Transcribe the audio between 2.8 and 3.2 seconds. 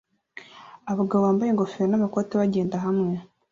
hamwe